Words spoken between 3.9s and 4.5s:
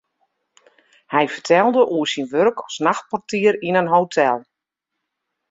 hotel.